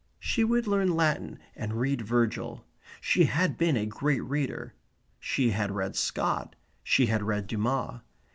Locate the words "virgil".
2.01-2.65